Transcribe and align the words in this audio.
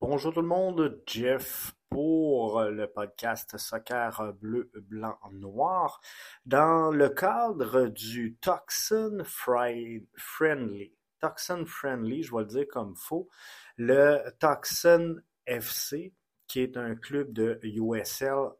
Bonjour 0.00 0.32
tout 0.32 0.42
le 0.42 0.46
monde, 0.46 1.02
Jeff 1.08 1.74
pour 1.90 2.62
le 2.62 2.86
podcast 2.86 3.58
Soccer 3.58 4.32
Bleu, 4.34 4.70
Blanc, 4.76 5.18
Noir 5.32 6.00
dans 6.46 6.92
le 6.92 7.08
cadre 7.08 7.88
du 7.88 8.36
Toxin 8.36 9.24
Friendly. 9.24 10.94
Toxin 11.20 11.64
Friendly, 11.66 12.22
je 12.22 12.32
vais 12.32 12.42
le 12.42 12.46
dire 12.46 12.66
comme 12.70 12.94
faux. 12.94 13.28
Le 13.76 14.22
Toxin 14.38 15.16
FC, 15.46 16.14
qui 16.46 16.60
est 16.60 16.76
un 16.76 16.94
club 16.94 17.32
de 17.32 17.58
USL, 17.64 18.50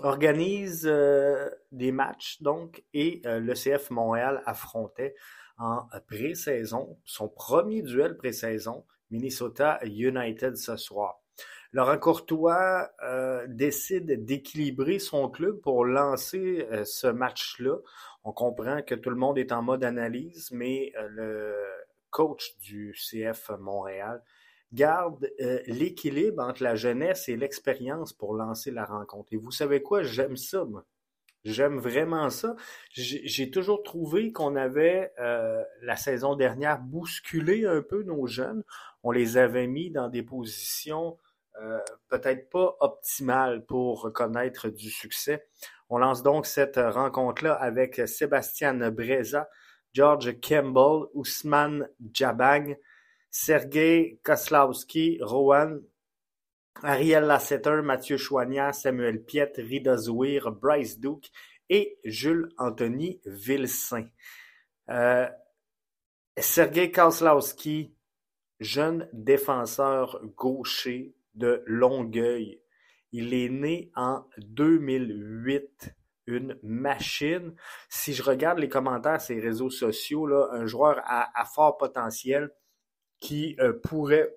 organise 0.00 0.84
euh, 0.84 1.48
des 1.70 1.92
matchs 1.92 2.42
donc 2.42 2.82
et 2.92 3.22
euh, 3.24 3.38
le 3.38 3.54
CF 3.54 3.90
Montréal 3.90 4.42
affrontait 4.46 5.14
en 5.58 5.86
pré-saison 6.08 6.98
son 7.04 7.28
premier 7.28 7.82
duel 7.82 8.16
pré-saison 8.16 8.84
Minnesota 9.12 9.78
United 9.84 10.56
ce 10.56 10.76
soir. 10.76 11.22
Laurent 11.72 11.98
Courtois 11.98 12.90
euh, 13.02 13.46
décide 13.48 14.26
d'équilibrer 14.26 14.98
son 14.98 15.30
club 15.30 15.60
pour 15.60 15.86
lancer 15.86 16.66
euh, 16.70 16.84
ce 16.84 17.06
match-là. 17.06 17.76
On 18.24 18.32
comprend 18.32 18.82
que 18.82 18.94
tout 18.94 19.08
le 19.08 19.16
monde 19.16 19.38
est 19.38 19.52
en 19.52 19.62
mode 19.62 19.82
analyse, 19.82 20.50
mais 20.50 20.92
euh, 20.98 21.08
le 21.08 21.54
coach 22.10 22.58
du 22.58 22.94
CF 22.94 23.50
Montréal 23.58 24.22
garde 24.74 25.30
l'équilibre 25.66 26.42
entre 26.42 26.62
la 26.62 26.74
jeunesse 26.74 27.28
et 27.28 27.36
l'expérience 27.36 28.14
pour 28.14 28.34
lancer 28.34 28.70
la 28.70 28.86
rencontre. 28.86 29.30
Et 29.34 29.36
vous 29.36 29.50
savez 29.50 29.82
quoi, 29.82 30.02
j'aime 30.02 30.36
ça. 30.36 30.64
J'aime 31.44 31.78
vraiment 31.78 32.30
ça. 32.30 32.54
J'ai 32.92 33.50
toujours 33.50 33.82
trouvé 33.82 34.32
qu'on 34.32 34.54
avait, 34.54 35.12
euh, 35.18 35.62
la 35.82 35.96
saison 35.96 36.36
dernière, 36.36 36.78
bousculé 36.80 37.66
un 37.66 37.82
peu 37.82 38.04
nos 38.04 38.26
jeunes. 38.26 38.62
On 39.02 39.10
les 39.10 39.36
avait 39.36 39.66
mis 39.66 39.90
dans 39.90 40.08
des 40.08 40.22
positions 40.22 41.18
euh, 41.60 41.78
peut-être 42.08 42.48
pas 42.48 42.76
optimales 42.80 43.64
pour 43.66 44.12
connaître 44.12 44.68
du 44.68 44.88
succès. 44.90 45.46
On 45.90 45.98
lance 45.98 46.22
donc 46.22 46.46
cette 46.46 46.78
rencontre-là 46.78 47.54
avec 47.54 48.00
Sébastien 48.06 48.90
Breza, 48.90 49.48
George 49.92 50.40
Campbell, 50.40 51.08
Ousmane 51.12 51.88
Jabang, 52.12 52.76
Sergei 53.30 54.20
Koslowski, 54.22 55.18
Rowan 55.20 55.82
Ariel 56.82 57.24
Lasseter, 57.24 57.82
Mathieu 57.82 58.16
Choignard, 58.16 58.74
Samuel 58.74 59.22
Piette, 59.22 59.56
Rida 59.58 59.96
Zouir, 59.96 60.50
Bryce 60.52 60.98
Duke 60.98 61.30
et 61.68 61.98
Jules-Anthony 62.04 63.20
Vilsain. 63.24 64.08
Euh, 64.88 65.28
Sergei 66.36 66.90
Kozlowski, 66.90 67.94
jeune 68.58 69.08
défenseur 69.12 70.20
gaucher 70.36 71.14
de 71.34 71.62
Longueuil. 71.66 72.60
Il 73.12 73.34
est 73.34 73.48
né 73.48 73.90
en 73.94 74.24
2008 74.38 75.94
une 76.26 76.58
machine. 76.62 77.54
Si 77.88 78.14
je 78.14 78.22
regarde 78.22 78.58
les 78.58 78.68
commentaires 78.68 79.20
sur 79.20 79.34
les 79.34 79.42
réseaux 79.42 79.70
sociaux, 79.70 80.26
là, 80.26 80.48
un 80.52 80.66
joueur 80.66 81.00
à, 81.04 81.44
fort 81.44 81.76
potentiel 81.76 82.50
qui 83.20 83.56
euh, 83.60 83.72
pourrait 83.82 84.34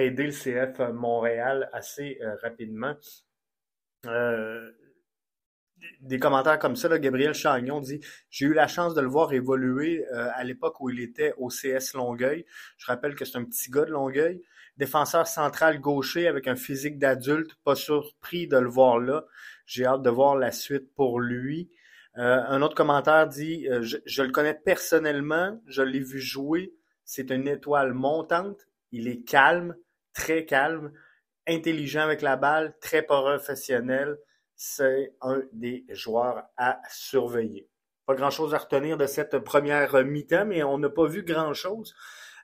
aider 0.00 0.24
le 0.24 0.32
CF 0.32 0.78
Montréal 0.92 1.68
assez 1.72 2.18
euh, 2.22 2.36
rapidement. 2.42 2.94
Euh, 4.06 4.70
des 6.00 6.18
commentaires 6.18 6.58
comme 6.58 6.76
ça, 6.76 6.88
là, 6.88 6.98
Gabriel 6.98 7.34
Chagnon 7.34 7.80
dit 7.80 8.00
J'ai 8.30 8.46
eu 8.46 8.54
la 8.54 8.68
chance 8.68 8.94
de 8.94 9.00
le 9.00 9.08
voir 9.08 9.32
évoluer 9.32 10.06
euh, 10.12 10.30
à 10.34 10.44
l'époque 10.44 10.80
où 10.80 10.90
il 10.90 11.00
était 11.00 11.34
au 11.38 11.48
CS 11.48 11.94
Longueuil. 11.94 12.46
Je 12.78 12.86
rappelle 12.86 13.14
que 13.14 13.24
c'est 13.24 13.38
un 13.38 13.44
petit 13.44 13.70
gars 13.70 13.84
de 13.84 13.90
Longueuil. 13.90 14.42
Défenseur 14.76 15.26
central 15.26 15.80
gaucher 15.80 16.28
avec 16.28 16.48
un 16.48 16.56
physique 16.56 16.98
d'adulte, 16.98 17.54
pas 17.64 17.74
surpris 17.74 18.46
de 18.46 18.56
le 18.56 18.68
voir 18.68 18.98
là. 18.98 19.26
J'ai 19.66 19.84
hâte 19.84 20.02
de 20.02 20.10
voir 20.10 20.36
la 20.36 20.50
suite 20.50 20.94
pour 20.94 21.20
lui. 21.20 21.70
un 22.14 22.62
autre 22.62 22.74
commentaire 22.74 23.26
dit 23.28 23.68
je, 23.82 23.98
je, 24.06 24.22
le 24.22 24.30
connais 24.30 24.54
personnellement, 24.54 25.60
je 25.66 25.82
l'ai 25.82 26.00
vu 26.00 26.20
jouer. 26.20 26.74
C'est 27.04 27.30
une 27.30 27.48
étoile 27.48 27.92
montante. 27.92 28.66
Il 28.92 29.08
est 29.08 29.22
calme, 29.22 29.74
très 30.14 30.44
calme, 30.44 30.92
intelligent 31.48 32.02
avec 32.02 32.22
la 32.22 32.36
balle, 32.36 32.76
très 32.80 33.02
professionnel. 33.02 34.18
C'est 34.54 35.14
un 35.20 35.42
des 35.52 35.84
joueurs 35.90 36.44
à 36.56 36.80
surveiller. 36.88 37.68
Pas 38.06 38.14
grand-chose 38.14 38.54
à 38.54 38.58
retenir 38.58 38.96
de 38.96 39.06
cette 39.06 39.38
première 39.38 40.04
mi-temps, 40.04 40.46
mais 40.46 40.62
on 40.62 40.78
n'a 40.78 40.90
pas 40.90 41.06
vu 41.06 41.22
grand-chose. 41.22 41.94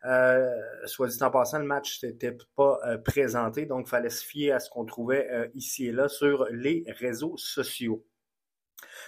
Euh, 0.04 0.54
soit 0.84 1.08
dit 1.08 1.22
en 1.22 1.30
passant, 1.30 1.58
le 1.58 1.64
match 1.64 2.02
n'était 2.04 2.36
pas 2.54 2.78
euh, 2.86 2.98
présenté, 2.98 3.66
donc 3.66 3.86
il 3.86 3.90
fallait 3.90 4.10
se 4.10 4.24
fier 4.24 4.52
à 4.52 4.60
ce 4.60 4.70
qu'on 4.70 4.84
trouvait 4.84 5.28
euh, 5.30 5.48
ici 5.54 5.86
et 5.86 5.92
là 5.92 6.08
sur 6.08 6.46
les 6.50 6.84
réseaux 6.98 7.36
sociaux. 7.36 8.04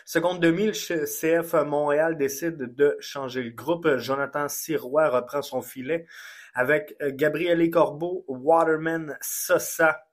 Seconde 0.05 0.41
demi, 0.41 0.73
CF 0.73 1.55
Montréal 1.67 2.17
décide 2.17 2.75
de 2.75 2.97
changer 3.01 3.43
le 3.43 3.51
groupe. 3.51 3.97
Jonathan 3.97 4.49
Sirois 4.49 5.09
reprend 5.09 5.43
son 5.43 5.63
filet 5.63 6.07
avec 6.55 6.97
euh, 7.03 7.11
Gabriele 7.13 7.71
Corbeau, 7.71 8.25
Waterman 8.29 9.17
Sosa, 9.21 10.05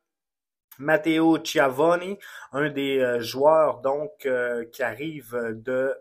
Matteo 0.80 1.44
Chiavoni, 1.44 2.18
un 2.52 2.70
des 2.70 3.00
euh, 3.00 3.20
joueurs 3.20 3.82
donc 3.82 4.12
euh, 4.26 4.66
qui 4.66 4.84
arrive 4.84 5.36
de 5.56 5.96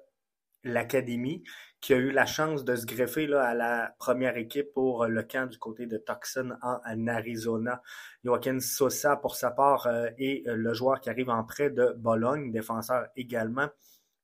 l'académie, 0.65 1.45
qui 1.81 1.95
a 1.95 1.97
eu 1.97 2.11
la 2.11 2.27
chance 2.27 2.65
de 2.65 2.75
se 2.75 2.87
greffer 2.87 3.27
là, 3.27 3.45
à 3.45 3.55
la 3.55 3.95
première 3.99 4.37
équipe 4.37 4.73
pour 4.73 5.07
le 5.07 5.23
camp 5.23 5.49
du 5.49 5.59
côté 5.59 5.87
de 5.87 5.99
Tucson 5.99 6.57
en, 6.63 7.07
Arizona. 7.07 7.83
Joaquin 8.25 8.61
Sosa, 8.61 9.17
pour 9.17 9.37
sa 9.37 9.51
part, 9.51 9.89
est 10.19 10.43
le 10.47 10.75
joueur 10.75 11.01
qui 11.01 11.11
arrive 11.11 11.31
en 11.31 11.45
prêt 11.45 11.71
de 11.71 11.95
Bologne, 11.97 12.51
défenseur 12.51 13.07
également. 13.15 13.69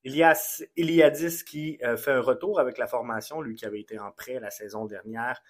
Ilias 0.05 0.63
Iliadis 0.77 1.45
qui 1.45 1.79
fait 1.97 2.13
un 2.13 2.21
retour 2.21 2.59
avec 2.59 2.79
la 2.79 2.89
formation, 2.89 3.41
lui 3.41 3.55
qui 3.55 3.65
avait 3.65 3.81
été 3.81 3.99
en 3.99 4.11
prêt 4.11 4.41
la 4.41 4.51
saison 4.51 4.87
dernière. 4.87 5.41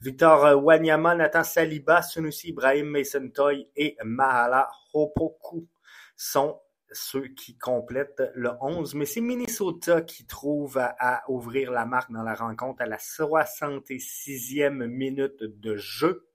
Victor 0.00 0.46
euh, 0.46 0.54
Wanyama, 0.54 1.14
Nathan 1.14 1.44
Saliba, 1.44 2.00
Sunusi 2.00 2.48
Ibrahim 2.48 2.86
Mason 2.86 3.28
Toy 3.28 3.68
et 3.76 3.98
Mahala 4.02 4.70
Hopoku 4.94 5.68
sont 6.16 6.58
ceux 6.92 7.28
qui 7.28 7.56
complètent 7.56 8.22
le 8.34 8.50
11, 8.60 8.94
mais 8.94 9.04
c'est 9.04 9.20
Minnesota 9.20 10.02
qui 10.02 10.26
trouve 10.26 10.78
à, 10.78 11.22
ouvrir 11.28 11.70
la 11.70 11.86
marque 11.86 12.10
dans 12.12 12.22
la 12.22 12.34
rencontre 12.34 12.82
à 12.82 12.86
la 12.86 12.96
66e 12.96 14.86
minute 14.86 15.42
de 15.42 15.76
jeu. 15.76 16.28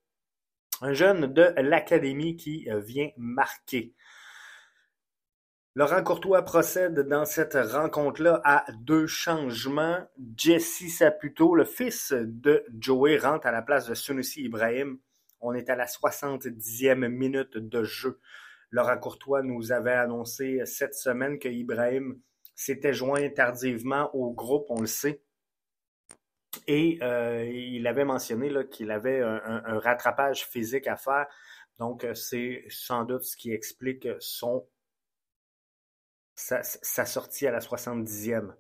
Un 0.82 0.94
jeune 0.94 1.32
de 1.34 1.54
l'académie 1.58 2.36
qui 2.36 2.70
euh, 2.70 2.80
vient 2.80 3.10
marquer. 3.18 3.94
Laurent 5.78 6.04
Courtois 6.04 6.44
procède 6.44 7.02
dans 7.02 7.26
cette 7.26 7.56
rencontre-là 7.56 8.40
à 8.46 8.66
deux 8.80 9.08
changements. 9.08 10.00
Jesse 10.38 10.88
Saputo, 10.88 11.54
le 11.54 11.66
fils 11.66 12.14
de 12.14 12.66
Joey, 12.80 13.18
rentre 13.18 13.48
à 13.48 13.52
la 13.52 13.62
place 13.62 13.88
de 13.88 13.94
Sunusi 13.94 14.44
Ibrahim. 14.44 15.00
On 15.42 15.54
est 15.54 15.70
à 15.70 15.76
la 15.76 15.86
70e 15.86 17.08
minute 17.10 17.58
de 17.58 17.84
jeu. 17.84 18.20
Laurent 18.76 18.98
Courtois 18.98 19.42
nous 19.42 19.72
avait 19.72 19.94
annoncé 19.94 20.66
cette 20.66 20.96
semaine 20.96 21.40
que 21.40 21.48
Ibrahim 21.48 22.20
s'était 22.56 22.92
joint 22.94 23.30
tardivement 23.30 24.14
au 24.14 24.34
groupe, 24.34 24.66
on 24.68 24.82
le 24.82 24.86
sait. 24.86 25.24
Et 26.68 27.00
euh, 27.02 27.46
il 27.46 27.88
avait 27.88 28.04
mentionné 28.04 28.52
qu'il 28.70 28.92
avait 28.92 29.22
un, 29.22 29.80
rattrapage 29.80 30.46
physique 30.46 30.88
à 30.88 30.98
faire. 30.98 31.26
Donc, 31.80 32.06
c'est 32.16 32.66
sans 32.68 33.06
doute 33.06 33.24
ce 33.24 33.38
qui 33.38 33.54
explique 33.54 34.10
son 34.20 34.68
sa, 36.36 36.62
sortie 37.06 37.48
à 37.48 37.52
la 37.52 37.60
70e. 37.60 38.56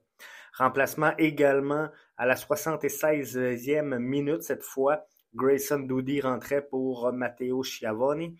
Remplacement 0.53 1.11
également 1.17 1.89
à 2.15 2.25
la 2.25 2.35
76e 2.35 3.97
minute 3.97 4.43
cette 4.43 4.63
fois. 4.63 5.05
Grayson 5.33 5.79
Doody 5.79 6.21
rentrait 6.21 6.65
pour 6.65 7.11
Matteo 7.11 7.63
Schiavoni. 7.63 8.37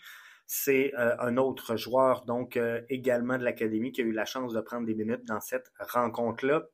C'est 0.47 0.93
euh, 0.95 1.15
un 1.19 1.37
autre 1.37 1.75
joueur, 1.75 2.25
donc 2.25 2.55
euh, 2.55 2.81
également 2.89 3.37
de 3.37 3.43
l'Académie, 3.43 3.91
qui 3.91 4.01
a 4.01 4.03
eu 4.05 4.11
la 4.11 4.25
chance 4.25 4.53
de 4.53 4.61
prendre 4.61 4.85
des 4.85 4.93
minutes 4.93 5.25
dans 5.25 5.39
cette 5.39 5.71
rencontre-là. 5.79 6.67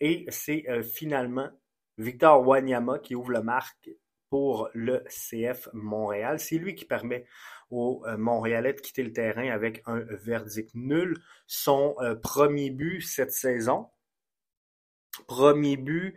Et 0.00 0.26
c'est 0.28 0.68
euh, 0.68 0.82
finalement 0.82 1.48
Victor 1.98 2.46
Wanyama 2.46 2.98
qui 2.98 3.14
ouvre 3.14 3.30
le 3.30 3.42
marque 3.42 3.90
pour 4.30 4.68
le 4.74 5.04
CF 5.08 5.68
Montréal. 5.72 6.40
C'est 6.40 6.58
lui 6.58 6.74
qui 6.74 6.84
permet 6.84 7.24
aux 7.70 8.04
Montréalais 8.18 8.72
de 8.72 8.80
quitter 8.80 9.04
le 9.04 9.12
terrain 9.12 9.48
avec 9.50 9.82
un 9.86 10.00
verdict 10.00 10.70
nul. 10.74 11.16
Son 11.46 11.94
premier 12.22 12.70
but 12.70 13.00
cette 13.00 13.30
saison, 13.30 13.88
premier 15.28 15.76
but, 15.76 16.16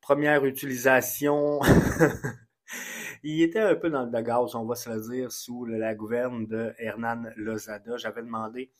première 0.00 0.44
utilisation. 0.44 1.58
Il 3.24 3.42
était 3.42 3.60
un 3.60 3.74
peu 3.74 3.90
dans 3.90 4.04
le 4.04 4.22
gaz, 4.22 4.54
on 4.54 4.64
va 4.64 4.76
se 4.76 4.88
le 4.90 5.00
dire, 5.00 5.32
sous 5.32 5.64
la 5.64 5.94
gouverne 5.94 6.46
de 6.46 6.72
Hernan 6.78 7.24
Lozada. 7.36 7.96
J'avais 7.96 8.22
demandé 8.22 8.70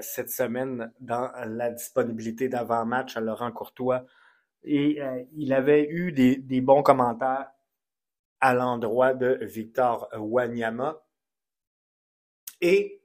cette 0.00 0.30
semaine 0.30 0.92
dans 1.00 1.30
la 1.44 1.70
disponibilité 1.70 2.48
d'avant-match 2.48 3.16
à 3.16 3.20
Laurent 3.20 3.50
Courtois 3.50 4.06
et 4.64 5.02
euh, 5.02 5.24
il 5.32 5.52
avait 5.52 5.88
eu 5.88 6.12
des, 6.12 6.60
bons 6.60 6.82
commentaires 6.82 7.50
à 8.40 8.54
l'endroit 8.54 9.14
de 9.14 9.38
Victor 9.42 10.08
Wanyama. 10.16 11.02
Et 12.60 13.02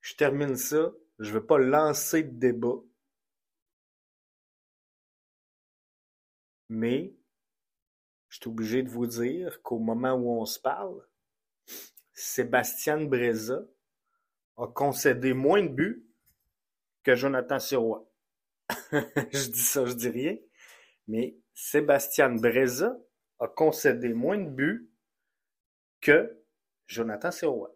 je 0.00 0.14
termine 0.14 0.56
ça. 0.56 0.92
Je 1.18 1.30
ne 1.30 1.34
veux 1.34 1.46
pas 1.46 1.58
lancer 1.58 2.22
de 2.22 2.38
débat. 2.38 2.80
Mais 6.68 7.14
je 8.30 8.36
suis 8.36 8.48
obligé 8.48 8.82
de 8.82 8.88
vous 8.88 9.06
dire 9.06 9.60
qu'au 9.62 9.78
moment 9.78 10.12
où 10.12 10.40
on 10.40 10.46
se 10.46 10.58
parle, 10.58 11.04
Sébastien 12.14 13.04
Breza 13.04 13.66
a 14.56 14.66
concédé 14.68 15.34
moins 15.34 15.62
de 15.62 15.68
buts 15.68 16.06
que 17.02 17.14
Jonathan 17.14 17.58
Sirois. 17.58 18.08
je 18.92 19.50
dis 19.50 19.62
ça, 19.62 19.84
je 19.84 19.94
dis 19.94 20.08
rien. 20.08 20.36
Mais 21.08 21.36
Sébastien 21.54 22.30
Breza 22.30 22.96
a 23.40 23.48
concédé 23.48 24.14
moins 24.14 24.38
de 24.38 24.48
buts 24.48 24.90
que 26.00 26.44
Jonathan 26.86 27.32
Sirois. 27.32 27.74